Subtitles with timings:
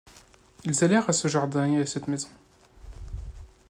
[0.63, 2.29] Ils allèrent à ce jardin et à cette maison.